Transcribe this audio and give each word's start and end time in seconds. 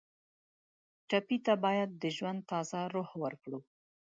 ټپي 1.09 1.37
ته 1.45 1.53
باید 1.65 1.89
د 2.01 2.03
ژوند 2.15 2.39
تازه 2.51 2.79
روح 2.93 3.09
ورکړو. 3.23 3.59